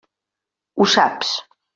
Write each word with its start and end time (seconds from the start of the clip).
Ho 0.79 0.87
saps. 0.93 1.35